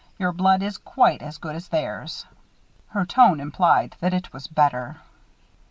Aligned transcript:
Your 0.17 0.31
blood 0.31 0.63
is 0.63 0.79
quite 0.79 1.21
as 1.21 1.37
good 1.37 1.55
as 1.55 1.67
theirs." 1.67 2.25
Her 2.87 3.05
tone 3.05 3.39
implied 3.39 3.97
that 3.99 4.15
it 4.15 4.33
was 4.33 4.47
better. 4.47 4.97